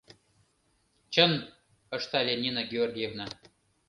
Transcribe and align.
—Чын,— 1.13 1.31
ыштале 1.95 2.33
Нина 2.41 2.63
Георгиевна. 2.71 3.25